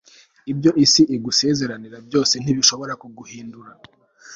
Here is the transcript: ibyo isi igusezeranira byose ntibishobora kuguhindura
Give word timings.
ibyo 0.51 0.71
isi 0.85 1.03
igusezeranira 1.15 1.97
byose 2.07 2.33
ntibishobora 2.41 2.93
kuguhindura 3.01 3.71